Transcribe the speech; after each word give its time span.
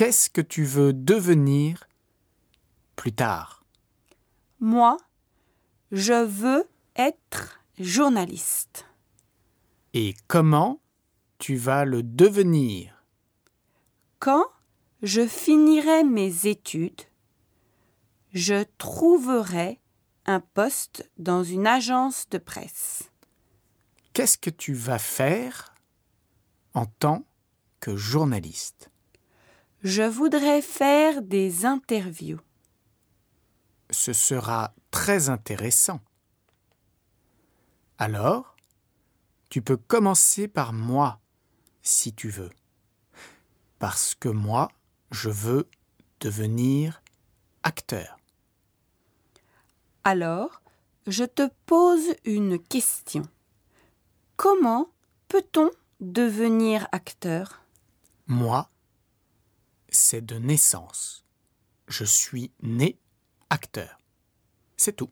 Qu'est-ce 0.00 0.30
que 0.30 0.40
tu 0.40 0.64
veux 0.64 0.94
devenir 0.94 1.86
plus 2.96 3.12
tard? 3.12 3.66
Moi, 4.58 4.96
je 5.92 6.24
veux 6.24 6.66
être 6.96 7.60
journaliste. 7.78 8.86
Et 9.92 10.14
comment 10.26 10.80
tu 11.36 11.56
vas 11.56 11.84
le 11.84 12.02
devenir? 12.02 13.04
Quand 14.20 14.46
je 15.02 15.26
finirai 15.26 16.02
mes 16.02 16.46
études, 16.46 17.02
je 18.32 18.64
trouverai 18.78 19.82
un 20.24 20.40
poste 20.40 21.10
dans 21.18 21.44
une 21.44 21.66
agence 21.66 22.26
de 22.30 22.38
presse. 22.38 23.10
Qu'est-ce 24.14 24.38
que 24.38 24.48
tu 24.48 24.72
vas 24.72 24.98
faire 24.98 25.74
en 26.72 26.86
tant 26.86 27.26
que 27.80 27.98
journaliste? 27.98 28.89
Je 29.82 30.02
voudrais 30.02 30.60
faire 30.60 31.22
des 31.22 31.64
interviews. 31.64 32.40
Ce 33.90 34.12
sera 34.12 34.74
très 34.90 35.30
intéressant. 35.30 36.00
Alors, 37.96 38.56
tu 39.48 39.62
peux 39.62 39.78
commencer 39.78 40.48
par 40.48 40.72
moi, 40.72 41.18
si 41.82 42.12
tu 42.12 42.28
veux. 42.28 42.50
Parce 43.78 44.14
que 44.14 44.28
moi, 44.28 44.68
je 45.10 45.30
veux 45.30 45.66
devenir 46.20 47.02
acteur. 47.62 48.18
Alors, 50.04 50.60
je 51.06 51.24
te 51.24 51.48
pose 51.64 52.14
une 52.24 52.58
question. 52.58 53.22
Comment 54.36 54.90
peut-on 55.28 55.70
devenir 56.00 56.86
acteur? 56.92 57.62
Moi, 58.26 58.68
c'est 59.90 60.24
de 60.24 60.36
naissance. 60.36 61.24
Je 61.88 62.04
suis 62.04 62.52
né 62.62 62.98
acteur. 63.50 63.98
C'est 64.76 64.96
tout. 64.96 65.10